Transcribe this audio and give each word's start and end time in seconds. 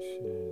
She 0.00 0.47